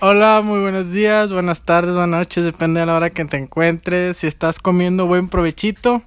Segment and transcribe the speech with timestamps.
[0.00, 4.18] Hola, muy buenos días, buenas tardes, buenas noches, depende de la hora que te encuentres.
[4.18, 6.02] Si estás comiendo, buen provechito.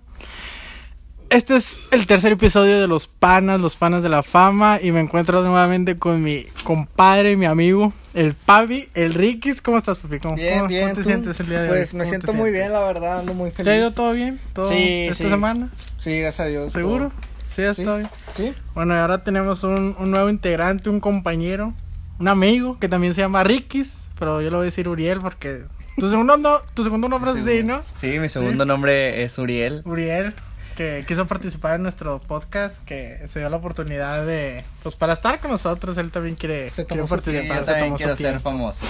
[1.30, 4.80] Este es el tercer episodio de Los Panas, Los Panas de la Fama.
[4.82, 9.62] Y me encuentro nuevamente con mi compadre, mi amigo, el Pavi, el Rikis.
[9.62, 10.20] ¿Cómo estás, Papi?
[10.20, 10.82] ¿Cómo, bien, cómo- bien.
[10.84, 11.08] ¿Cómo te ¿tú?
[11.08, 11.78] sientes el día de hoy?
[11.78, 13.64] Pues me ¿Cómo te siento muy bien, la verdad, ando muy feliz.
[13.66, 14.40] ¿Te ha ido todo bien?
[14.54, 15.30] ¿Todo Sí, esta sí.
[15.30, 15.70] semana?
[15.98, 16.74] Sí, gracias a Dios.
[16.74, 17.10] ¿Seguro?
[17.10, 17.20] todo.
[17.50, 17.82] Sí, ya Sí.
[17.82, 18.10] está bien.
[18.36, 18.54] Sí.
[18.74, 21.74] Bueno, y ahora tenemos un, un nuevo integrante, un compañero,
[22.22, 25.64] un amigo que también se llama Rikis, pero yo le voy a decir Uriel porque
[25.98, 27.82] tu segundo, no, tu segundo nombre es así, ¿no?
[27.96, 29.82] Sí, mi segundo nombre es Uriel.
[29.86, 30.34] Uriel,
[30.78, 35.40] que quiso participar en nuestro podcast, que se dio la oportunidad de, pues para estar
[35.40, 37.58] con nosotros, él también quiere, Se quiere tomó participar.
[37.60, 38.86] yo se también tomó su quiero ser famoso.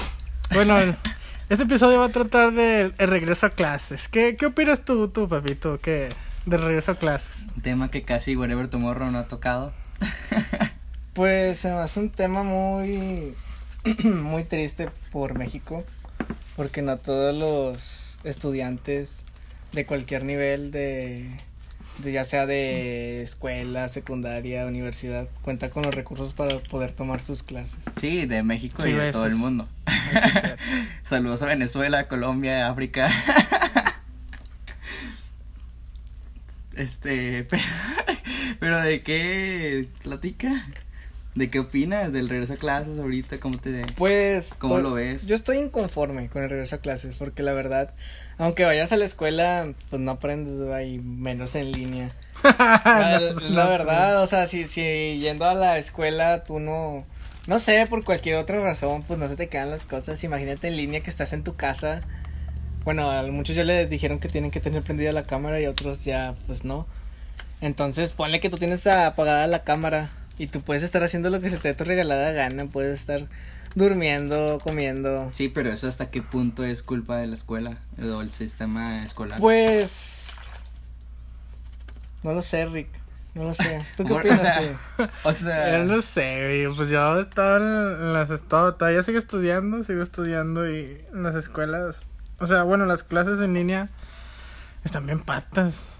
[0.54, 0.96] Bueno, el-
[1.50, 4.08] este episodio va a tratar del el regreso a clases.
[4.10, 6.10] ¿Qué, qué opinas tú, tú, Pepito, que
[6.46, 7.48] del regreso a clases?
[7.56, 9.72] Un tema que casi Wherever Tomorrow no ha tocado.
[11.14, 13.36] Pues se me hace un tema muy,
[14.04, 15.84] muy triste por México,
[16.56, 19.26] porque no todos los estudiantes
[19.74, 21.30] de cualquier nivel de,
[21.98, 27.44] de ya sea de escuela, secundaria, universidad, cuenta con los recursos para poder tomar sus
[27.44, 27.86] clases.
[28.00, 29.68] Sí, de México Sí, y de todo el mundo.
[31.04, 33.10] Saludos a Venezuela, Colombia, África.
[36.74, 37.64] Este, pero,
[38.60, 40.68] pero de qué platica?
[41.34, 43.40] ¿De qué opinas del regreso a clases ahorita?
[43.40, 45.28] ¿Cómo te Pues cómo lo ves?
[45.28, 47.94] Yo estoy inconforme con el regreso a clases porque la verdad,
[48.38, 52.12] aunque vayas a la escuela, pues no aprendes, y menos en línea.
[52.44, 57.06] La, No, la no, verdad, o sea, si, si yendo a la escuela tú no,
[57.48, 60.22] no sé, por cualquier otra razón, pues no se te quedan las cosas.
[60.26, 62.02] Imagínate en línea que estás en tu casa.
[62.84, 66.04] Bueno, a muchos ya les dijeron que tienen que tener prendida la cámara y otros
[66.04, 66.88] ya, pues no.
[67.62, 70.10] Entonces, ponle que tú tienes apagada la cámara
[70.42, 73.22] y tú puedes estar haciendo lo que se te dé tu regalada gana, puedes estar
[73.76, 75.30] durmiendo, comiendo.
[75.34, 79.40] Sí, pero eso hasta qué punto es culpa de la escuela o el sistema escolar.
[79.40, 80.32] Pues
[82.24, 82.88] no lo sé, Rick.
[83.36, 83.86] No lo sé.
[83.96, 85.12] ¿Tú qué Bueno, o opinas sea?
[85.24, 89.20] O sea, Yo no sé, güey, pues yo estaba en, en las estado, todavía sigo
[89.20, 92.06] estudiando, sigo estudiando y en las escuelas,
[92.40, 93.90] o sea, bueno, las clases en línea
[94.84, 95.92] están bien patas.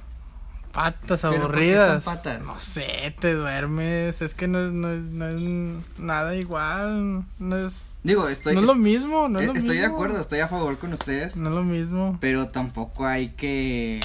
[0.72, 2.04] Patas ¿Pero por qué aburridas.
[2.04, 2.46] patas?
[2.46, 7.58] No sé, te duermes, es que no es, no es, no es nada igual, no
[7.58, 10.48] es, digo, estoy, no es lo mismo, no es lo estoy de acuerdo, estoy a
[10.48, 11.36] favor con ustedes.
[11.36, 12.18] No es lo mismo.
[12.22, 14.00] Pero tampoco hay que.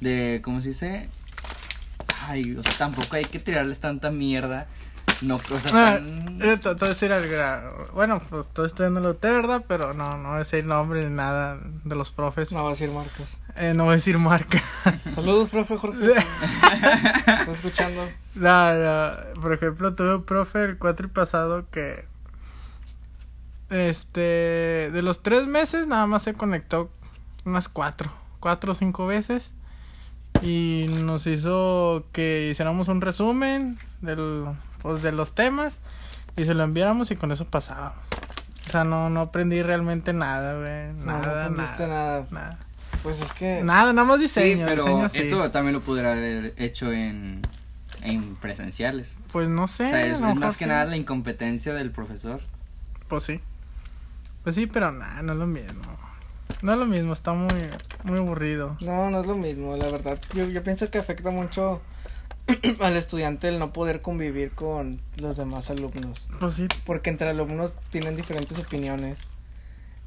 [0.00, 0.40] De.
[0.44, 1.08] ¿Cómo se dice?
[2.28, 4.66] Ay, o sea, tampoco hay que tirarles tanta mierda.
[5.22, 6.00] No, sea, Ah,
[6.40, 7.86] eh, te te voy a decir algo.
[7.94, 9.64] Bueno, pues estoy estudiando la UT, ¿verdad?
[9.66, 12.52] Pero no, no voy a decir nombre ni nada de los profes.
[12.52, 13.38] No voy a decir marcas.
[13.56, 14.62] Eh, no voy a decir marca.
[15.10, 16.12] Saludos, profe Jorge.
[16.12, 18.06] ¿Estás escuchando?
[18.34, 22.04] No, no, Por ejemplo, tuve un profe el cuatro y pasado que.
[23.70, 24.90] Este.
[24.92, 26.90] De los tres meses, nada más se conectó
[27.44, 28.12] unas cuatro.
[28.40, 29.52] Cuatro o cinco veces.
[30.42, 34.44] Y nos hizo que hiciéramos un resumen del,
[34.82, 35.80] pues, de los temas.
[36.36, 37.98] Y se lo enviáramos y con eso pasábamos.
[38.66, 40.92] O sea, no, no aprendí realmente nada, güey.
[40.98, 42.26] No, no Nada, aprendiste nada, nada.
[42.30, 42.58] nada.
[43.02, 43.62] Pues es que.
[43.62, 44.66] Nada, nada más Sí, diseño.
[44.66, 45.18] pero diseño sí.
[45.20, 47.42] esto también lo pudiera haber hecho en.
[48.02, 49.16] En presenciales.
[49.32, 49.86] Pues no sé.
[49.86, 50.68] o sea, es, más que sí.
[50.68, 52.40] nada la incompetencia del profesor.
[53.08, 53.40] Pues sí.
[54.44, 55.82] Pues sí, pero nada, no es lo mismo.
[56.62, 57.48] No es lo mismo, está muy,
[58.04, 58.76] muy aburrido.
[58.80, 60.18] No, no es lo mismo, la verdad.
[60.34, 61.80] Yo, yo pienso que afecta mucho
[62.80, 66.28] al estudiante el no poder convivir con los demás alumnos.
[66.40, 69.26] Pues sí, Porque entre alumnos tienen diferentes opiniones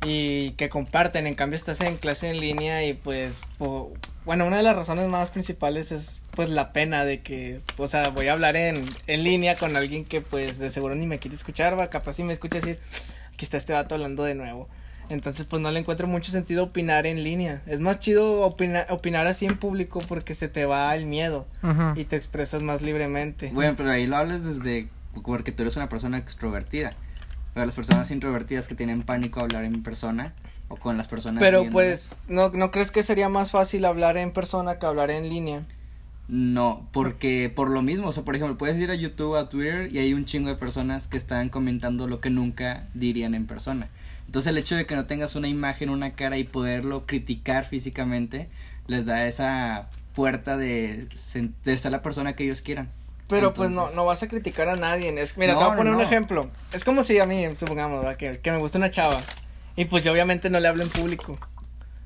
[0.05, 1.27] y que comparten.
[1.27, 3.91] En cambio, estás en clase en línea y pues, po-
[4.25, 8.07] bueno, una de las razones más principales es pues la pena de que, o sea,
[8.09, 11.35] voy a hablar en, en línea con alguien que pues de seguro ni me quiere
[11.35, 12.79] escuchar, va, capaz si me escucha decir,
[13.33, 14.69] aquí está este vato hablando de nuevo.
[15.09, 17.61] Entonces, pues no le encuentro mucho sentido opinar en línea.
[17.65, 21.47] Es más chido opina- opinar así en público porque se te va el miedo
[21.95, 23.49] y te expresas más libremente.
[23.53, 24.87] Bueno, pero ahí lo hablas desde.
[25.23, 26.93] Porque tú eres una persona extrovertida.
[27.55, 30.33] Pero las personas introvertidas que tienen pánico a hablar en persona
[30.67, 31.39] o con las personas.
[31.39, 35.27] Pero pues, ¿no, ¿no crees que sería más fácil hablar en persona que hablar en
[35.27, 35.63] línea?
[36.29, 39.91] No, porque por lo mismo, o sea, por ejemplo, puedes ir a YouTube, a Twitter
[39.91, 43.89] y hay un chingo de personas que están comentando lo que nunca dirían en persona.
[44.27, 48.47] Entonces el hecho de que no tengas una imagen, una cara y poderlo criticar físicamente,
[48.85, 51.07] les da esa puerta de,
[51.63, 52.89] de ser la persona que ellos quieran.
[53.27, 55.09] Pero pues no, no vas a criticar a nadie.
[55.19, 56.47] Es, mira, No, te voy a no, poner un ejemplo.
[56.73, 59.19] Es como si a mí, supongamos, que, que me gusta una chava.
[59.75, 61.39] Y pues yo obviamente no le hablo en público.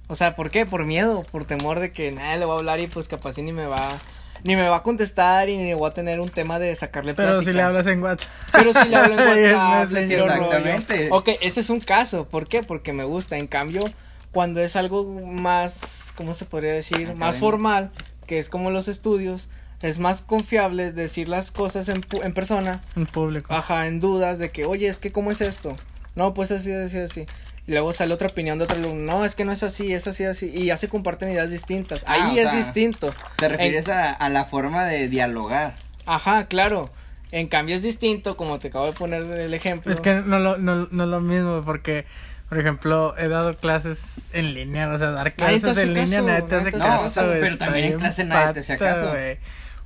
[0.08, 0.66] O sea, ¿por qué?
[0.66, 3.42] Por miedo, por temor de que nadie le va a hablar y pues capaz y
[3.42, 4.00] ni me va
[4.44, 7.42] ni me va a contestar y ni voy a tener un tema de sacarle Pero
[7.42, 8.30] si le hablas en WhatsApp.
[8.52, 10.44] Pero si le hablo en WhatsApp, le tiro rollo.
[10.46, 11.08] Exactamente.
[11.12, 12.28] Ok, ese es un caso.
[12.28, 12.62] ¿Por qué?
[12.62, 13.38] Porque me gusta.
[13.38, 13.84] En cambio,
[14.32, 17.16] cuando es algo más, ¿cómo se podría decir?
[17.16, 17.92] Más formal,
[18.28, 19.48] que es como los estudios,
[19.82, 23.54] es más confiable decir las cosas en, pu- en persona, En público.
[23.54, 25.76] ajá, en dudas de que, oye, es que, ¿cómo es esto?
[26.16, 27.26] No, pues así, así, así.
[27.65, 29.19] Y luego sale otra opinión de otro alumno.
[29.19, 30.51] No, es que no es así, es así, así.
[30.54, 32.04] Y ya se comparten ideas distintas.
[32.07, 33.13] Ah, Ahí es sea, distinto.
[33.38, 35.75] Te En- refieres a, a la forma de dialogar.
[36.06, 36.89] Ajá, claro.
[37.31, 39.92] En cambio es distinto, como te acabo de poner el ejemplo.
[39.92, 42.06] Es que no lo, no, no es lo mismo porque,
[42.50, 46.30] por ejemplo, he dado clases en línea, o sea, dar clases hace en línea caso,
[46.30, 49.13] hace nadie te hace caso, güey, pero también en clase nadie te pata, caso.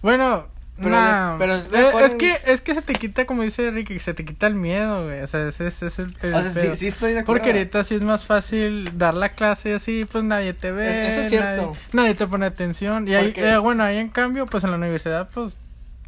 [0.01, 0.47] Bueno,
[0.77, 3.97] Pero nah, pero es eh, es que es que se te quita como dice Ricky,
[4.00, 6.51] se te quita el miedo, güey, o sea, ese, ese es el, el O sea,
[6.51, 6.75] sí, pedo.
[6.75, 7.39] sí estoy de acuerdo.
[7.44, 11.07] Porque ahorita sí es más fácil dar la clase y así, pues nadie te ve,
[11.12, 11.47] eso es cierto.
[11.68, 13.07] Nadie, nadie te pone atención.
[13.07, 15.56] Y ahí, eh, bueno, ahí en cambio, pues en la universidad, pues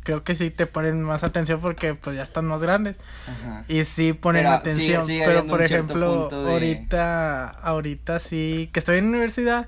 [0.04, 2.96] creo que sí te ponen más atención porque pues ya están más grandes.
[3.28, 3.64] Ajá.
[3.68, 8.80] Y sí ponen Pero atención, sigue- sigue pero por ejemplo, de- ahorita, ahorita sí, que
[8.80, 9.68] estoy en universidad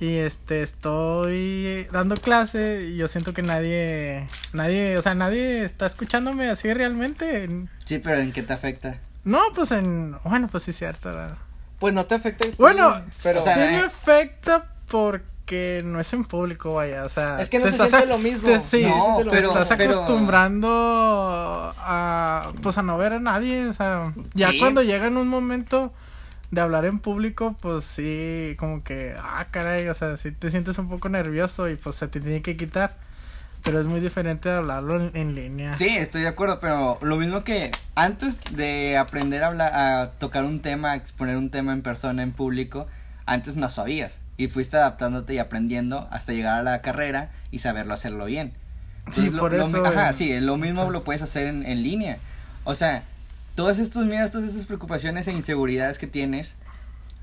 [0.00, 5.86] y este, estoy dando clase y yo siento que nadie, nadie, o sea, nadie está
[5.86, 7.48] escuchándome así realmente.
[7.84, 8.98] Sí, pero ¿en qué te afecta?
[9.24, 11.08] No, pues en, bueno, pues sí es cierto.
[11.10, 11.36] ¿verdad?
[11.78, 12.46] Pues no te afecta.
[12.58, 13.70] Bueno, pero o sea, sí eh.
[13.72, 17.40] me afecta porque no es en público, vaya, o sea.
[17.40, 18.48] Es que no te se estás lo mismo.
[18.48, 20.68] te- sí, No te pero- estás pero- acostumbrando
[21.78, 24.58] a, pues a no ver a nadie, o sea, ya Sí.
[24.58, 25.92] cuando llega en un momento
[26.52, 30.78] de hablar en público, pues sí, como que, ah, caray, o sea, sí te sientes
[30.78, 32.94] un poco nervioso y pues se te tiene que quitar.
[33.64, 35.76] Pero es muy diferente de hablarlo en, en línea.
[35.76, 40.44] Sí, estoy de acuerdo, pero lo mismo que antes de aprender a hablar, a tocar
[40.44, 42.86] un tema, a exponer un tema en persona, en público,
[43.24, 47.94] antes no sabías y fuiste adaptándote y aprendiendo hasta llegar a la carrera y saberlo
[47.94, 48.52] hacerlo bien.
[49.12, 51.64] Sí, lo- por lo eso, ajá, eh, sí, lo mismo entonces- lo puedes hacer en,
[51.64, 52.18] en línea.
[52.64, 53.04] O sea,
[53.54, 56.56] todos estos miedos, todas estas preocupaciones e inseguridades que tienes,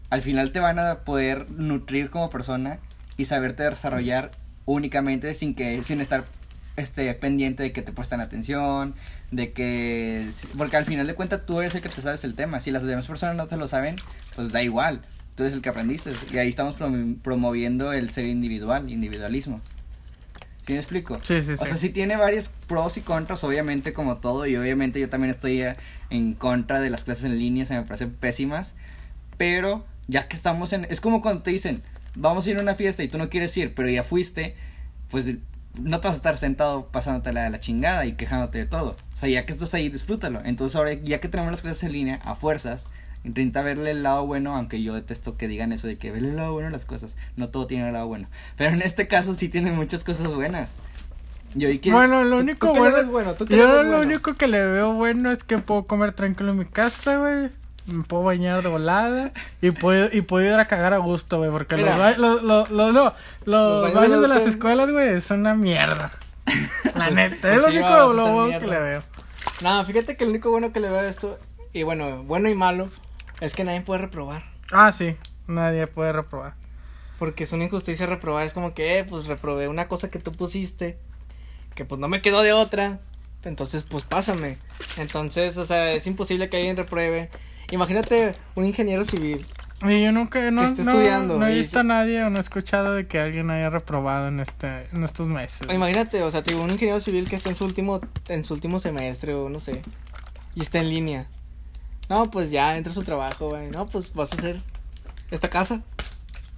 [0.10, 2.80] al final te van a poder nutrir como persona
[3.18, 4.31] y saberte desarrollar
[4.66, 6.26] únicamente sin que sin estar
[6.76, 8.96] este pendiente de que te prestan atención,
[9.31, 12.62] de que porque al final de cuentas tú eres el que te sabes el tema,
[12.62, 13.98] si las demás personas no te lo saben,
[14.36, 15.02] pues da igual,
[15.36, 16.14] tú eres el que aprendiste.
[16.31, 19.60] Y ahí estamos prom- promoviendo el ser individual, individualismo.
[20.69, 21.18] ¿Sí me explico?
[21.24, 21.66] Sí, sí, O sí.
[21.66, 25.63] sea, sí tiene varios pros y contras, obviamente, como todo, y obviamente yo también estoy
[25.63, 25.75] eh,
[26.12, 28.75] en contra de las clases en línea, se me parecen pésimas,
[29.36, 30.86] pero ya que estamos en...
[30.92, 31.81] Es como cuando te dicen,
[32.16, 34.56] vamos a ir a una fiesta y tú no quieres ir, pero ya fuiste,
[35.10, 35.33] pues
[35.74, 38.95] no te vas a estar sentado pasándote la de la chingada y quejándote de todo.
[39.12, 40.39] O sea, ya que estás ahí, disfrútalo.
[40.45, 42.86] Entonces ahora, ya que tenemos las clases en línea, a fuerzas,
[43.24, 46.36] intenta verle el lado bueno, aunque yo detesto que digan eso de que verle el
[46.38, 47.18] lado bueno a las cosas.
[47.36, 48.27] No todo tiene el lado bueno.
[48.57, 50.75] Pero en este caso sí tiene muchas cosas buenas.
[51.56, 51.92] Yo y que...
[51.92, 53.33] Bueno, lo ¿Tú- único tú bueno, bueno?
[53.33, 54.00] ¿Tú yo lo bueno?
[54.00, 57.50] único que le veo bueno es que puedo comer tranquilo en mi casa, güey.
[57.88, 59.31] Me puedo bañar de volada
[59.62, 61.89] y puedo y puedo ir a cagar a gusto, güey, porque Mira.
[61.89, 63.13] los, ba- los, los, los, no,
[63.45, 66.12] los baños baños de las escuelas, güey, es una mierda.
[66.86, 69.04] La Pues- neta, pues es lo sí, único lo bueno que le veo.
[69.62, 71.39] No, fíjate que lo único bueno que le veo a esto,
[71.74, 72.89] y bueno, bueno y malo,
[73.40, 74.44] es que nadie puede reprobar.
[74.72, 75.16] Ah, sí,
[75.48, 76.56] nadie puede reprobar.
[77.18, 78.46] Porque es una injusticia reprobar.
[78.46, 80.98] Es como que, eh, pues reprobé una cosa que tú pusiste.
[81.76, 83.00] Que pues no me quedó de otra.
[83.44, 84.58] Entonces, pues pásame.
[84.98, 87.30] Entonces, o sea, es imposible que alguien repruebe.
[87.72, 89.46] Imagínate un ingeniero civil.
[89.88, 92.42] Y yo nunca, no, esté no, estudiando no he visto a nadie o no he
[92.42, 95.62] escuchado de que alguien haya reprobado en este, en estos meses.
[95.72, 98.54] Imagínate, o sea, te digo, un ingeniero civil que está en su último, en su
[98.54, 99.81] último semestre o no sé.
[100.54, 101.30] Y está en línea.
[102.09, 103.69] No, pues ya entra a su trabajo, güey.
[103.69, 104.59] No, pues vas a hacer
[105.31, 105.81] esta casa.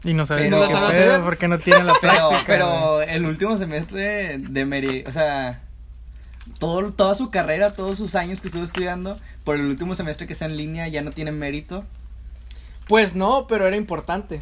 [0.03, 1.21] Y no sabe Pero- ni ¿No qué pedo hacer?
[1.21, 2.27] porque no tiene la Pero, práctica.
[2.29, 2.45] güey.
[2.47, 5.61] pero el último semestre de Meri, o sea,
[6.59, 10.33] todo, toda su carrera, todos sus años que estuvo estudiando, por el último semestre que
[10.33, 11.85] está en línea ya no tiene mérito.
[12.87, 14.41] Pues no, pero era importante.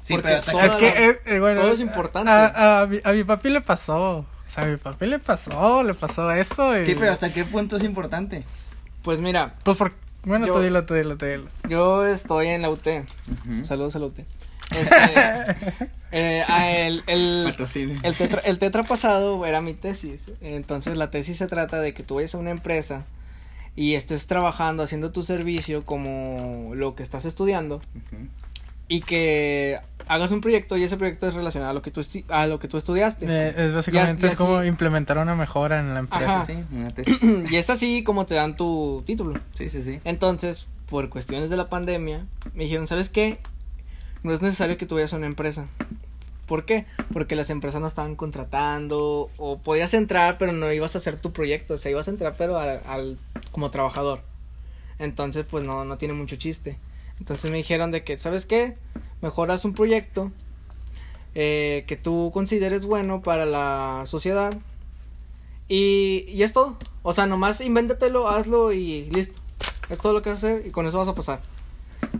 [0.00, 2.30] Sí, Porque pero Es que, la- eh, eh, bueno, todo es importante.
[2.30, 4.18] A, a mi, a mi papi le pasó.
[4.18, 6.78] O sea, a mi papi le pasó, le pasó eso.
[6.78, 8.44] Y, Sí, pero hasta qué punto es importante.
[9.02, 9.92] Pues mira, Pues por.
[10.24, 11.48] Bueno, Yo- tú dilo, tú dilo, tú dilo.
[11.68, 12.86] yo estoy en la UT.
[13.62, 14.18] Saludos a la UT.
[14.72, 17.54] Este, eh, a el, el,
[18.02, 20.30] el, tetra, el tetra pasado era mi tesis.
[20.40, 23.04] Entonces la tesis se trata de que tú vayas a una empresa
[23.76, 28.28] y estés trabajando, haciendo tu servicio como lo que estás estudiando Ujú.
[28.96, 32.24] Y que hagas un proyecto y ese proyecto es relacionado a lo que tú, estu-
[32.28, 33.24] a lo que tú estudiaste.
[33.26, 36.44] Eh, es básicamente Y as- y es como así- implementar una mejora en la empresa.
[36.44, 37.18] Sí, sí, una tesis.
[37.50, 39.40] y es así como te dan tu título.
[39.54, 40.00] Sí, sí, sí.
[40.04, 43.38] Entonces, por cuestiones de la pandemia, me dijeron, ¿sabes qué?
[44.22, 45.66] No es necesario que tú vayas a una empresa.
[46.46, 46.84] ¿Por qué?
[47.12, 51.32] Porque las empresas no estaban contratando o podías entrar pero no ibas a hacer tu
[51.32, 53.16] proyecto, o sea, ibas a entrar pero al,
[53.52, 54.20] como trabajador.
[54.98, 56.76] Entonces, pues no, no tiene mucho chiste.
[57.18, 58.76] Entonces me dijeron de que, ¿sabes qué?
[59.20, 60.32] Mejoras un proyecto
[61.34, 64.54] eh, que tú consideres bueno para la sociedad.
[65.68, 66.76] Y, y es todo.
[67.02, 69.40] O sea, nomás invéntatelo, hazlo y listo.
[69.88, 71.40] Es todo lo que vas a hacer y con eso vas a pasar.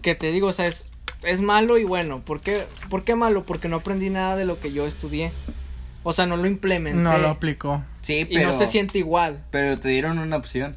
[0.01, 0.87] Que te digo, o sea, es,
[1.23, 2.21] es malo y bueno.
[2.25, 3.45] ¿Por qué, ¿Por qué malo?
[3.45, 5.33] Porque no aprendí nada de lo que yo estudié.
[6.05, 7.01] O sea, no lo implementé.
[7.01, 7.83] No lo aplicó.
[8.01, 8.41] Sí, pero.
[8.41, 9.45] Y no se siente igual.
[9.51, 10.75] Pero te dieron una opción.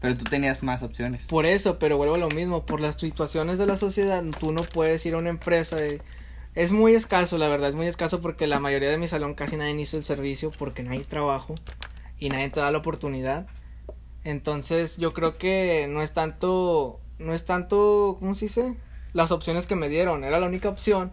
[0.00, 1.26] Pero tú tenías más opciones.
[1.26, 2.64] Por eso, pero vuelvo a lo mismo.
[2.66, 5.76] Por las situaciones de la sociedad, tú no puedes ir a una empresa.
[6.54, 9.56] Es muy escaso, la verdad, es muy escaso porque la mayoría de mi salón casi
[9.56, 11.54] nadie hizo el servicio porque no hay trabajo
[12.18, 13.46] y nadie te da la oportunidad.
[14.24, 18.76] Entonces, yo creo que no es tanto, no es tanto, ¿cómo se dice?
[19.12, 21.12] Las opciones que me dieron, era la única opción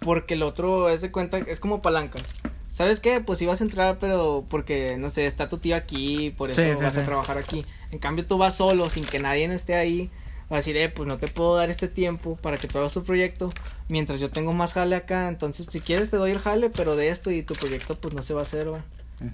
[0.00, 2.34] porque el otro es de cuenta, es como palancas.
[2.76, 3.22] ¿Sabes qué?
[3.22, 6.98] Pues ibas a entrar, pero porque, no sé, está tu tío aquí, por eso vas
[6.98, 7.64] a trabajar aquí.
[7.90, 10.10] En cambio, tú vas solo, sin que nadie esté ahí,
[10.50, 13.02] a decir, eh, pues no te puedo dar este tiempo para que tú hagas tu
[13.02, 13.50] proyecto,
[13.88, 17.08] mientras yo tengo más jale acá, entonces si quieres te doy el jale, pero de
[17.08, 18.84] esto y tu proyecto pues no se va a hacer, va.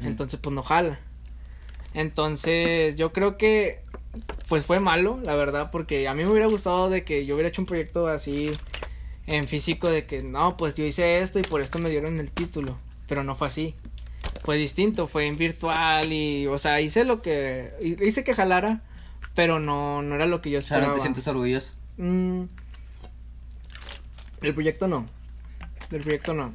[0.02, 1.00] Entonces pues no jala.
[1.94, 3.82] Entonces yo creo que
[4.48, 7.48] pues fue malo, la verdad, porque a mí me hubiera gustado de que yo hubiera
[7.48, 8.56] hecho un proyecto así
[9.26, 12.30] en físico de que no, pues yo hice esto y por esto me dieron el
[12.30, 12.78] título,
[13.12, 13.74] pero no fue así.
[14.42, 18.80] Fue distinto, fue en virtual y, o sea, hice lo que, hice que jalara,
[19.34, 20.86] pero no, no era lo que yo esperaba.
[20.86, 21.74] ¿no te sientes orgulloso?
[21.98, 22.44] Mm,
[24.40, 25.06] el proyecto no.
[25.90, 26.54] El proyecto no.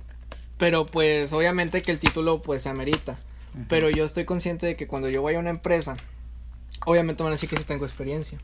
[0.58, 3.20] Pero pues obviamente que el título pues se amerita.
[3.70, 5.96] Pero yo estoy consciente de que cuando yo vaya a una empresa,
[6.88, 8.40] obviamente van a decir que sí tengo experiencia.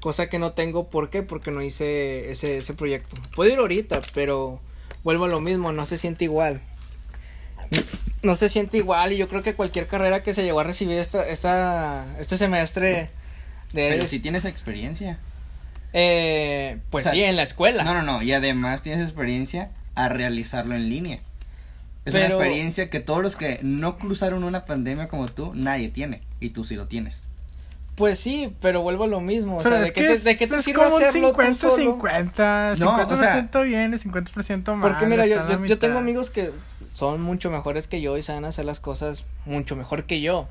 [0.00, 1.22] Cosa que no tengo, ¿por qué?
[1.22, 3.16] Porque no hice ese, ese proyecto.
[3.34, 4.60] Puedo ir ahorita, pero
[5.02, 6.60] vuelvo a lo mismo, no se siente igual.
[8.22, 10.98] No se siente igual y yo creo que cualquier carrera que se llegó a recibir
[10.98, 13.10] esta, esta, este semestre
[13.72, 15.18] pero si tienes experiencia.
[15.92, 17.84] Eh, pues sí, en la escuela.
[17.84, 18.22] No, no, no.
[18.22, 21.20] Y además tienes experiencia a realizarlo en línea.
[22.04, 26.20] Es una experiencia que todos los que no cruzaron una pandemia como tú, nadie tiene.
[26.40, 27.28] Y tú sí lo tienes.
[27.96, 29.56] Pues sí, pero vuelvo a lo mismo.
[29.56, 32.98] O sea, ¿de, qué te, ¿de qué te sirve como hacerlo 50, 50, 50%, no,
[32.98, 34.90] 50% bien y 50% mal.
[34.92, 36.52] Porque mira, yo, yo, yo tengo amigos que
[36.92, 40.48] son mucho mejores que yo y saben hacer las cosas mucho mejor que yo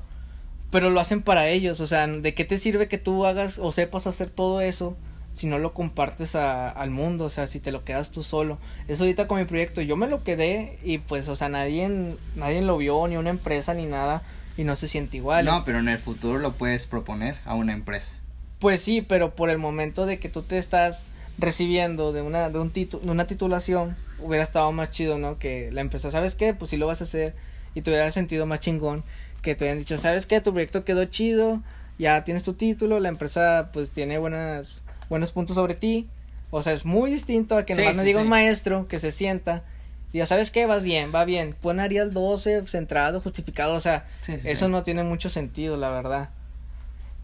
[0.70, 3.72] pero lo hacen para ellos, o sea, ¿de qué te sirve que tú hagas o
[3.72, 4.96] sepas hacer todo eso
[5.32, 8.58] si no lo compartes a, al mundo, o sea, si te lo quedas tú solo?
[8.88, 12.62] Eso ahorita con mi proyecto, yo me lo quedé y pues, o sea, nadie, nadie
[12.62, 14.22] lo vio, ni una empresa, ni nada,
[14.56, 15.44] y no se siente igual.
[15.44, 18.16] No, pero en el futuro lo puedes proponer a una empresa.
[18.58, 21.08] Pues sí, pero por el momento de que tú te estás
[21.38, 25.38] recibiendo de una, de un título, de una titulación, hubiera estado más chido, ¿no?
[25.38, 26.54] Que la empresa, ¿sabes qué?
[26.54, 27.34] Pues sí lo vas a hacer
[27.74, 29.04] y te hubiera sentido más chingón
[29.42, 30.40] que te habían dicho, ¿sabes qué?
[30.40, 31.62] Tu proyecto quedó chido,
[31.98, 36.08] ya tienes tu título, la empresa pues tiene buenas, buenos puntos sobre ti.
[36.50, 39.64] O sea, es muy distinto a que nomás me diga un maestro que se sienta
[40.12, 41.54] ya sabes qué, vas bien, va bien.
[41.60, 46.30] Pon Arial 12 centrado, justificado, o sea, eso no tiene mucho sentido, la verdad.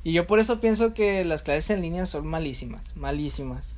[0.05, 3.77] Y yo por eso pienso que las clases en línea son malísimas, malísimas.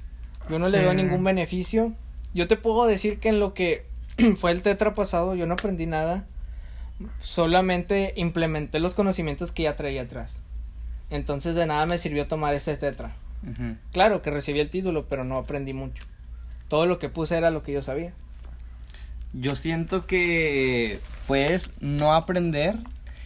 [0.49, 1.93] Yo no le veo ningún beneficio.
[2.35, 3.87] Yo te puedo decir que en lo que
[4.37, 6.27] fue el tetra pasado yo no aprendí nada
[7.19, 10.43] solamente implementé los conocimientos que ya traía atrás.
[11.11, 13.15] Entonces de nada me sirvió tomar ese tetra.
[13.93, 16.05] Claro que recibí el título, pero no aprendí mucho.
[16.69, 18.15] Todo lo que puse era lo que yo sabía.
[19.37, 22.77] Yo siento que puedes no aprender.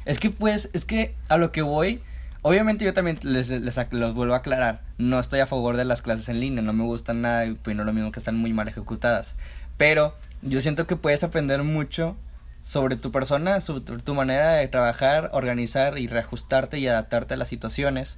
[0.07, 2.01] Es que pues, es que a lo que voy,
[2.41, 4.81] obviamente yo también les, les, los vuelvo a aclarar.
[4.97, 7.77] No estoy a favor de las clases en línea, no me gustan nada y pues
[7.77, 9.35] lo mismo que están muy mal ejecutadas.
[9.77, 12.17] Pero yo siento que puedes aprender mucho
[12.63, 17.49] sobre tu persona, sobre tu manera de trabajar, organizar y reajustarte y adaptarte a las
[17.49, 18.17] situaciones.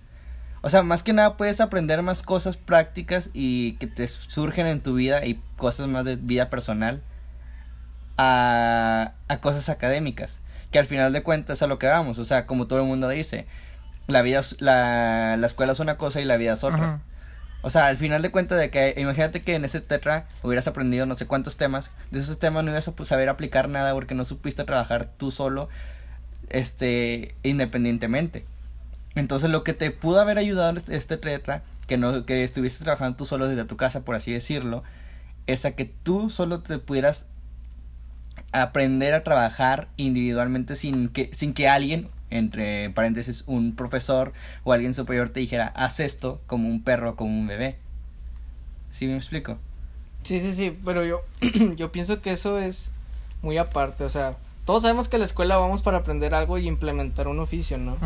[0.61, 4.80] O sea, más que nada puedes aprender más cosas prácticas y que te surgen en
[4.80, 7.02] tu vida y cosas más de vida personal
[8.20, 10.40] a, a cosas académicas.
[10.70, 12.18] Que al final de cuentas es a lo que vamos.
[12.18, 13.46] O sea, como todo el mundo dice,
[14.06, 17.00] la vida, la, la escuela es una cosa y la vida es otra.
[17.62, 21.06] O sea, al final de cuentas de que, imagínate que en ese tetra hubieras aprendido
[21.06, 24.24] no sé cuántos temas, de esos temas no ibas a saber aplicar nada porque no
[24.24, 25.68] supiste trabajar tú solo,
[26.48, 28.46] este, independientemente.
[29.14, 33.16] Entonces lo que te pudo haber ayudado este, este tetra, que no, que estuvieses trabajando
[33.16, 34.82] tú solo desde tu casa, por así decirlo,
[35.46, 37.26] es a que tú solo te pudieras
[38.52, 44.32] aprender a trabajar individualmente sin que, sin que alguien entre paréntesis, un profesor
[44.62, 47.76] o alguien superior te dijera, haz esto como un perro, como un bebé.
[48.90, 49.59] ¿Sí me explico?
[50.23, 51.23] Sí, sí, sí, pero yo,
[51.76, 52.92] yo pienso que eso es
[53.42, 56.68] muy aparte, o sea, todos sabemos que a la escuela vamos para aprender algo y
[56.68, 57.97] implementar un oficio, ¿no?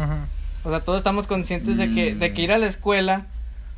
[0.62, 2.44] O sea, todos estamos conscientes de que, de que Mm.
[2.44, 3.26] ir a la escuela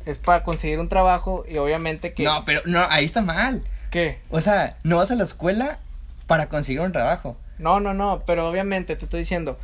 [0.05, 2.23] es para conseguir un trabajo y obviamente que...
[2.23, 3.63] No, pero no, ahí está mal.
[3.91, 4.19] ¿Qué?
[4.29, 5.79] O sea, no vas a la escuela
[6.27, 7.37] para conseguir un trabajo.
[7.57, 9.57] No, no, no, pero obviamente te estoy diciendo,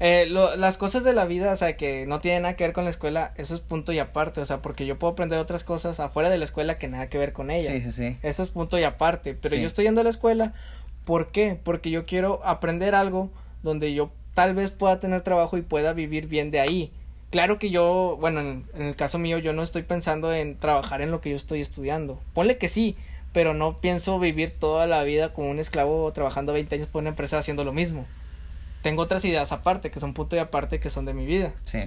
[0.00, 2.72] eh, lo, las cosas de la vida, o sea, que no tienen nada que ver
[2.72, 5.64] con la escuela, eso es punto y aparte, o sea, porque yo puedo aprender otras
[5.64, 7.70] cosas afuera de la escuela que nada que ver con ella.
[7.70, 8.18] Sí, sí, sí.
[8.22, 9.60] Eso es punto y aparte, pero Sí.
[9.60, 10.52] yo estoy yendo a la escuela,
[11.04, 11.58] ¿por qué?
[11.62, 13.30] Porque yo quiero aprender algo
[13.62, 16.92] donde yo tal vez pueda tener trabajo y pueda vivir bien de ahí.
[17.30, 21.02] Claro que yo, bueno, en, en el caso mío, yo no estoy pensando en trabajar
[21.02, 22.20] en lo que yo estoy estudiando.
[22.32, 22.96] Ponle que sí,
[23.34, 27.10] pero no pienso vivir toda la vida como un esclavo trabajando 20 años por una
[27.10, 28.06] empresa haciendo lo mismo.
[28.82, 31.52] Tengo otras ideas aparte, que son punto y aparte, que son de mi vida.
[31.64, 31.80] Sí.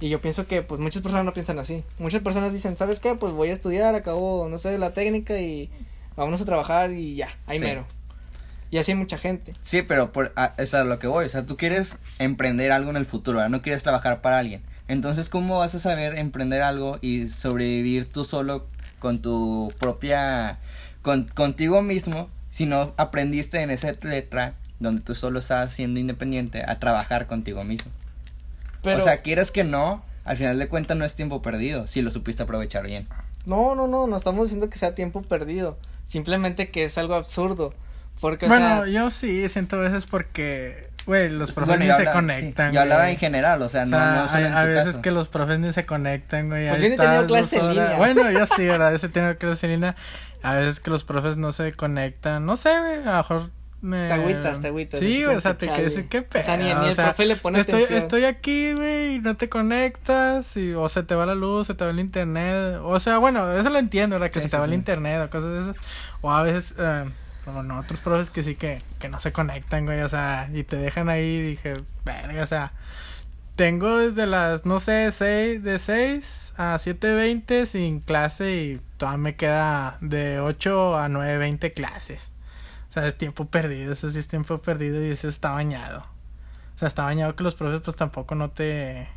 [0.00, 1.84] Y yo pienso que, pues, muchas personas no piensan así.
[1.98, 3.14] Muchas personas dicen, ¿sabes qué?
[3.16, 5.68] Pues voy a estudiar, acabo, no sé, la técnica y
[6.16, 7.64] vámonos a trabajar y ya, ahí Sí.
[7.64, 7.84] mero.
[8.70, 9.54] Y así hay mucha gente.
[9.62, 11.26] Sí, pero por, a, es a lo que voy.
[11.26, 13.50] O sea, tú quieres emprender algo en el futuro, ¿verdad?
[13.50, 14.62] no quieres trabajar para alguien.
[14.88, 18.66] Entonces, ¿cómo vas a saber emprender algo y sobrevivir tú solo
[18.98, 20.58] con tu propia.
[21.02, 26.64] Con, contigo mismo si no aprendiste en esa letra donde tú solo estás siendo independiente
[26.66, 27.90] a trabajar contigo mismo?
[28.82, 32.02] Pero, o sea, quieres que no, al final de cuentas no es tiempo perdido si
[32.02, 33.08] lo supiste aprovechar bien.
[33.46, 35.78] no, no, no, no estamos diciendo que sea tiempo perdido.
[36.04, 37.74] Simplemente que es algo absurdo.
[38.20, 41.88] Porque, o Bueno, sea, yo sí siento a veces porque, güey, los profes Bueno, ni
[41.88, 42.72] yo se sí, conectan.
[42.72, 43.14] yo hablaba güey.
[43.14, 45.02] en general, o sea, O no, sea, no solo hay, en tu a veces caso.
[45.02, 46.68] que los profes ni se conectan, güey.
[46.68, 47.96] Pues yo ni he tenido estás clase dos en línea.
[47.96, 48.94] Bueno, yo sí, ¿verdad?
[48.94, 49.96] Ese tengo clase en línea.
[50.44, 52.46] A veces que los profes no se conectan.
[52.46, 53.50] No sé, güey, a lo mejor
[53.80, 54.08] me...
[54.08, 55.94] Te agüitas, te agüitas, Sí, o sea, te quedas.
[56.10, 56.40] ¿qué pedo?
[56.42, 57.98] O sea, ni- ni el profe le pone estoy, atención.
[57.98, 61.74] Estoy aquí, güey, y no te conectas, y, o se te va la luz, se
[61.74, 62.80] te va el internet.
[62.82, 64.30] O sea, bueno, eso lo entiendo, ¿verdad?
[64.32, 64.74] Que Sí, se te sí, va el sí.
[64.74, 65.76] internet o cosas de esas.
[66.20, 66.74] O a veces...
[66.78, 67.04] Eh,
[67.48, 70.64] como no, otros profes que sí que, que no se conectan, güey, o sea, y
[70.64, 71.74] te dejan ahí, dije,
[72.04, 72.74] verga, o sea,
[73.56, 79.36] tengo desde las, no sé, seis, de 6 a 7.20 sin clase y todavía me
[79.36, 82.32] queda de 8 a 9.20 clases.
[82.90, 86.00] O sea, es tiempo perdido, eso sí es tiempo perdido y eso está bañado.
[86.76, 89.08] O sea, está bañado que los profes pues tampoco no te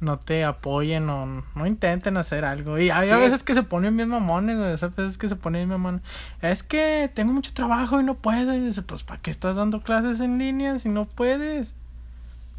[0.00, 2.78] no te apoyen o no intenten hacer algo.
[2.78, 5.68] Y hay a veces que se ponen bien mamones, güey, a veces que se ponen
[5.68, 6.02] bien mamones.
[6.40, 8.54] Es que tengo mucho trabajo y no puedo.
[8.54, 11.74] Y dice, pues, ¿para qué estás dando clases en línea si no puedes?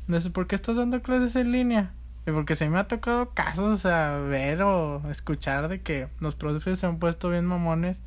[0.07, 1.93] Dice, ¿por qué estás dando clases en línea?
[2.25, 6.35] Y porque se me ha tocado casos, o sea, ver o escuchar de que los
[6.35, 8.01] profes se han puesto bien mamones,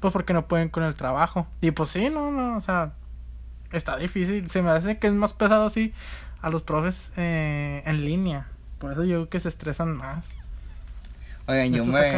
[0.00, 1.46] pues porque no pueden con el trabajo.
[1.60, 2.92] Y pues sí, no, no, o sea,
[3.72, 4.48] está difícil.
[4.48, 5.92] Se me hace que es más pesado así
[6.40, 8.46] a los profes eh, en línea.
[8.78, 10.26] Por eso yo creo que se estresan más.
[11.46, 12.12] Oigan, yo me,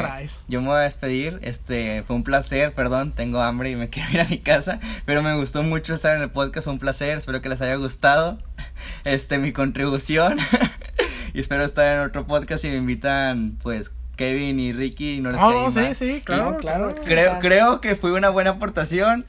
[0.49, 4.11] yo me voy a despedir, este, fue un placer, perdón, tengo hambre y me quiero
[4.11, 7.17] ir a mi casa, pero me gustó mucho estar en el podcast, fue un placer,
[7.19, 8.39] espero que les haya gustado,
[9.05, 10.39] este, mi contribución,
[11.33, 15.31] y espero estar en otro podcast y me invitan, pues, Kevin y Ricky, y no
[15.31, 16.59] les Oh, sí, sí, claro.
[17.05, 19.25] Creo, creo que fue una buena aportación.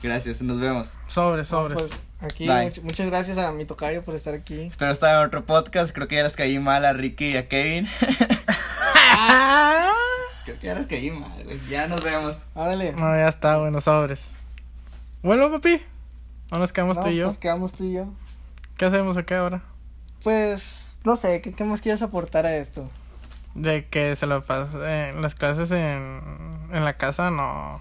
[0.00, 0.94] Gracias, nos vemos.
[1.08, 1.74] Sobre, sobre.
[1.74, 4.62] pues, aquí much- muchas gracias a mi tocayo por estar aquí.
[4.62, 7.48] Espero estar en otro podcast, creo que ya les caí mal a Ricky y a
[7.48, 7.88] Kevin.
[10.44, 11.60] creo que ya les caí mal, güey.
[11.68, 12.36] Ya nos vemos.
[12.54, 12.92] Órale.
[12.92, 14.32] No, ya está, bueno, sobres.
[15.22, 15.82] Bueno, papi.
[16.50, 17.26] No nos quedamos No, tú y yo.
[17.26, 18.06] Pues quedamos tú y yo.
[18.76, 19.62] ¿Qué hacemos acá ahora?
[20.22, 22.90] Pues, no sé, ¿qué, qué más quieres aportar a esto?
[23.54, 26.20] De que se lo pasa en las clases en,
[26.72, 27.80] en la casa, no.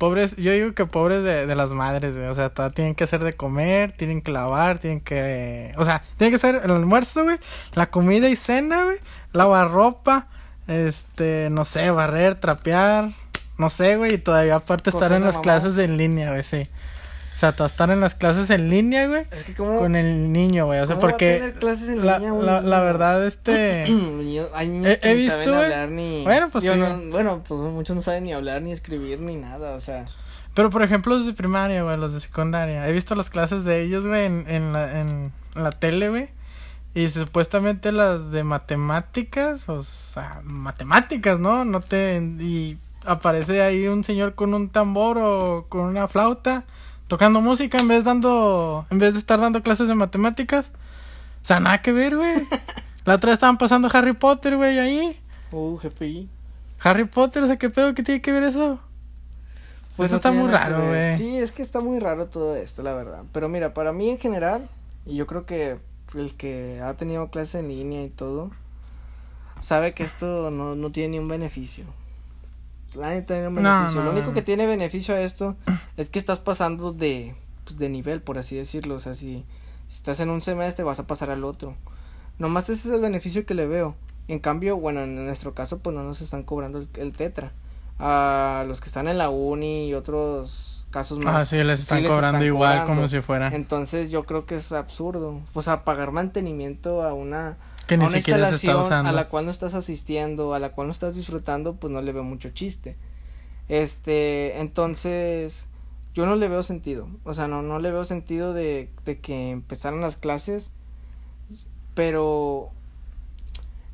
[0.00, 2.26] Pobres, yo digo que pobres de, de las madres, güey.
[2.30, 5.74] O sea, todavía tienen que hacer de comer, tienen que lavar, tienen que.
[5.76, 7.36] O sea, tienen que hacer el almuerzo, güey.
[7.74, 8.96] La comida y cena, güey.
[9.34, 10.28] Lavar ropa.
[10.68, 13.10] Este, no sé, barrer, trapear.
[13.58, 14.14] No sé, güey.
[14.14, 15.42] Y todavía aparte estar en las mamá.
[15.42, 16.66] clases en línea, güey, sí.
[17.42, 19.22] O sea, estar en las clases en línea, güey.
[19.30, 19.78] Es que como...
[19.78, 20.80] Con el niño, güey.
[20.80, 21.34] O sea, ¿Cómo va a porque.
[21.36, 22.44] tener clases en La, línea, güey?
[22.46, 23.84] la, la verdad, este.
[23.88, 25.64] Niños- hay niños He- que he visto, saben güey.
[25.64, 26.22] hablar ni...
[26.22, 26.70] Bueno, pues sí.
[26.76, 30.04] no- bueno, pues muchos no saben ni hablar, ni escribir, ni nada, o sea...
[30.52, 32.86] Pero por ejemplo los de primaria, güey, los de secundaria.
[32.86, 36.28] He visto las clases de ellos, güey, en, en, la, en la tele, güey.
[36.94, 41.64] Y supuestamente las de matemáticas, o sea, matemáticas, ¿no?
[41.64, 42.16] No te...
[42.38, 42.76] Y
[43.06, 46.64] aparece ahí un señor con un tambor o con una flauta
[47.10, 48.86] tocando música en vez dando...
[48.88, 50.70] En vez de estar dando clases de matemáticas.
[51.42, 52.46] O sea, nada que ver, güey.
[53.04, 55.20] La otra vez estaban pasando Harry Potter, güey, ahí.
[55.50, 56.28] Uh, GPI.
[56.78, 57.94] Harry Potter, o sea, ¿qué pedo?
[57.94, 58.78] ¿Qué tiene que ver eso?
[59.96, 61.16] Pues no está muy que raro, güey.
[61.16, 63.24] Sí, es que está muy raro todo esto, la verdad.
[63.32, 64.68] Pero mira, para mí en general,
[65.04, 65.78] y yo creo que
[66.14, 68.52] el que ha tenido clases en línea y todo,
[69.58, 71.86] sabe que esto no, no tiene ni un beneficio.
[72.94, 74.00] La neta no No, beneficio.
[74.00, 75.56] no, Lo único que tiene beneficio a esto
[75.96, 78.94] es que estás pasando de, pues, de nivel, por así decirlo.
[78.96, 79.44] O sea, si,
[79.88, 81.76] si estás en un semestre vas a pasar al otro.
[82.38, 83.94] Nomás ese es el beneficio que le veo.
[84.28, 87.52] En cambio, bueno, en nuestro caso, pues no nos están cobrando el, el tetra.
[87.98, 91.34] A los que están en la uni y otros casos más.
[91.36, 92.94] Ah, sí, les están sí cobrando están igual cobrando.
[92.94, 93.48] como si fuera.
[93.54, 95.40] Entonces yo creo que es absurdo.
[95.54, 99.50] O sea, pagar mantenimiento a una, Que a ni una instalación a la cual no
[99.50, 102.96] estás asistiendo, a la cual no estás disfrutando, pues no le veo mucho chiste.
[103.68, 105.66] Este, entonces,
[106.14, 107.08] yo no le veo sentido.
[107.24, 110.72] O sea, no, no le veo sentido de, de que empezaran las clases.
[111.94, 112.70] Pero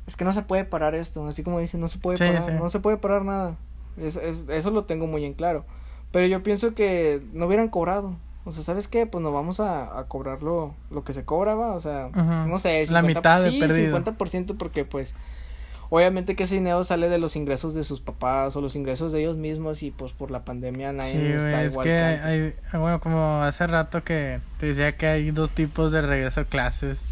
[0.05, 1.27] es que no se puede parar esto.
[1.27, 2.41] Así como dicen, no se puede Sí, parar.
[2.43, 2.51] sí.
[2.51, 3.57] No se puede parar nada.
[3.97, 5.65] Es, es- eso lo tengo muy en claro.
[6.17, 8.15] Pero yo pienso que no hubieran cobrado.
[8.43, 9.05] O sea, ¿sabes qué?
[9.05, 11.73] Pues nos vamos a, a cobrar lo, lo que se cobraba.
[11.73, 12.83] O sea, no sé.
[12.87, 13.95] La mitad de sí, perdido.
[13.99, 15.13] 50% porque pues
[15.91, 19.19] obviamente que ese dinero sale de los ingresos de sus papás o los ingresos de
[19.19, 22.55] ellos mismos y pues por la pandemia nadie Sí, está es igual que que antes.
[22.73, 26.45] hay, bueno, como hace rato que te decía que hay dos tipos de regreso a
[26.45, 27.05] clases.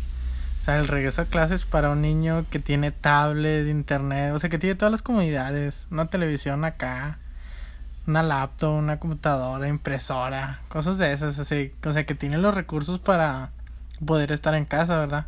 [0.62, 4.50] O sea, el regreso a clases para un niño que tiene tablet, internet, o sea,
[4.50, 7.20] que tiene todas las comodidades, una televisión acá,
[8.08, 13.00] una laptop, una computadora, impresora, cosas de esas, así, o sea, que tiene los recursos
[13.00, 13.52] para
[14.06, 15.26] poder estar en casa, ¿verdad?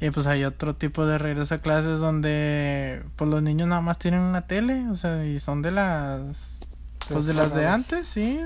[0.00, 3.98] Y pues hay otro tipo de regreso a clases donde pues los niños nada más
[3.98, 6.58] tienen una tele, o sea, y son de las
[7.10, 8.40] pues de las de antes, sí.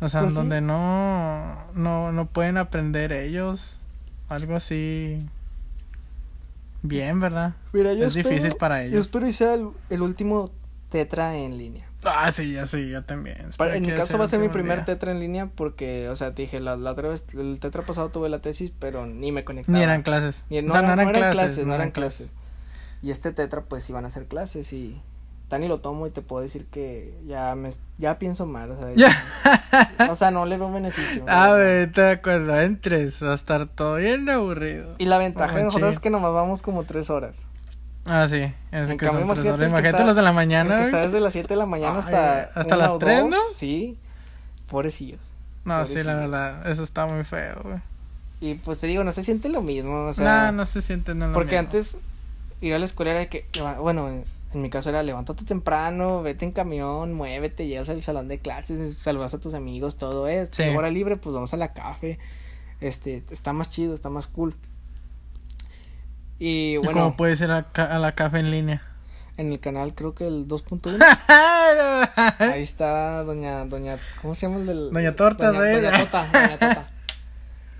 [0.00, 0.36] O sea, Pues sí.
[0.38, 3.76] donde no no no pueden aprender ellos
[4.28, 5.26] algo así
[6.82, 7.54] bien, ¿verdad?
[7.72, 9.06] Mira, yo es espero- difícil para Yo ellos.
[9.06, 10.50] espero y sea el, el último
[10.90, 11.86] tetra en línea.
[12.06, 13.36] Ah, sí, ya sí, yo también.
[13.56, 14.84] Para- en mi caso va a ser mi primer día.
[14.84, 18.08] tetra en línea porque, o sea, te dije, la, la otra vez, el tetra pasado
[18.10, 19.76] tuve la tesis, pero ni me conectaba.
[19.78, 20.44] Ni eran clases.
[20.50, 22.30] Ni- o sea, no eran, clases, no eran clases.
[23.02, 25.00] Y este tetra, pues iban a ser clases y
[25.48, 28.76] tan y lo tomo y te puedo decir que ya me, ya pienso mal, o
[28.78, 30.10] sea, Ya.
[30.10, 31.22] o sea, no le veo beneficio.
[31.28, 34.94] A ver, te acuerdo, entres, va a estar todo bien aburrido.
[34.98, 37.42] Y la ventaja de nosotros es que nomás vamos como tres horas.
[38.06, 38.36] Ah, sí,
[38.70, 39.84] es En que cambio, son tres imagínate horas.
[39.86, 40.76] está- los de la mañana.
[40.76, 43.30] que está desde las 7 de la mañana Ay, hasta hasta las o 3, dos,
[43.30, 43.36] ¿no?
[43.54, 43.98] Sí.
[44.68, 45.20] Pobrecillos.
[45.64, 47.78] No, sí, la verdad, eso está muy feo, güey.
[48.40, 51.14] Y pues te digo, no se siente lo mismo, o sea, no, no se siente
[51.14, 51.60] no lo porque mismo.
[51.60, 51.98] antes
[52.60, 53.46] ir a la escuela era de que,
[53.80, 58.28] bueno, en, en mi caso era levántate temprano, vete en camión, muévete, llegas al salón
[58.28, 60.58] de clases, saludas a tus amigos, todo esto.
[60.62, 60.68] Sí.
[60.76, 62.18] Hora libre, pues vamos a la café.
[62.82, 64.54] Este, está más chido, está más cool.
[66.38, 68.82] Y ¿Y bueno, cómo puedes ir a, a la café en línea?
[69.36, 71.04] en el canal creo que el 2.1
[72.52, 74.92] Ahí está doña, doña, ¿cómo se llama el del?
[74.92, 76.88] Doña Torta, doña, doña Tota, doña Tota.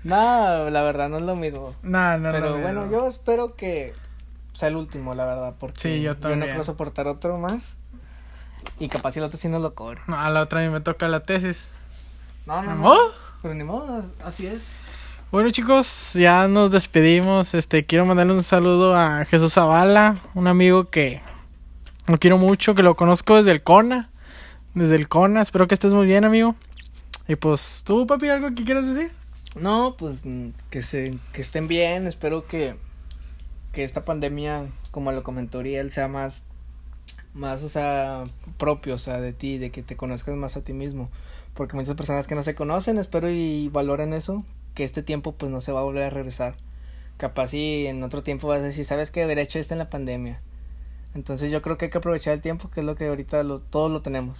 [0.03, 1.73] No, la verdad no es lo mismo.
[1.81, 2.91] no, no, Pero no, bueno, no.
[2.91, 3.93] yo espero que
[4.53, 6.43] sea el último, la verdad, porque Sí, yo no también.
[6.43, 7.77] quiero soportar otro más.
[8.77, 10.01] Y capaz si el otro sí no lo cobro.
[10.07, 11.71] No, a la otra a mí me toca la tesis.
[12.45, 12.83] No, no, ¿Ni no.
[12.83, 13.13] modo?
[13.41, 14.71] Pero ni modo, así es.
[15.31, 17.55] Bueno chicos, ya nos despedimos.
[17.55, 21.19] Este, quiero mandarle un saludo a Jesús Zavala, un amigo que
[22.07, 24.11] lo quiero mucho, que lo conozco desde el CONA.
[24.75, 26.55] Desde el CONA, espero que estés muy bien, amigo.
[27.27, 29.11] Y pues, ¿tú, papi, algo que quieras decir?
[29.55, 30.21] No, pues
[30.69, 32.75] que se, que estén bien, espero que,
[33.73, 36.43] que esta pandemia, como lo comentó Uriel, sea más,
[37.33, 38.25] más, o sea,
[38.57, 41.09] propio, o sea, de ti, de que te conozcas más a ti mismo.
[41.55, 45.51] Porque muchas personas que no se conocen, espero y valoren eso, que este tiempo pues
[45.51, 46.55] no se va a volver a regresar.
[47.17, 49.23] Capaz y en otro tiempo vas a decir, ¿sabes qué?
[49.23, 50.41] Haber hecho esto en la pandemia.
[51.15, 53.89] Entonces yo creo que hay que aprovechar el tiempo, que es lo que ahorita todos
[53.89, 54.37] lo tenemos.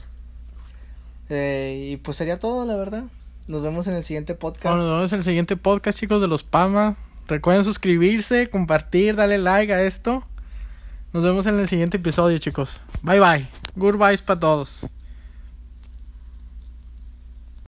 [1.30, 3.06] Eh, y pues sería todo, la verdad.
[3.48, 4.76] Nos vemos en el siguiente podcast.
[4.76, 6.98] Bueno, nos vemos en el siguiente podcast, chicos, de los Pamas.
[7.28, 10.24] Recuerden suscribirse, compartir, darle like a esto.
[11.13, 12.82] Nos vemos en el siguiente episodio, chicos.
[13.02, 13.48] Bye bye.
[13.76, 14.89] Goodbyes para todos.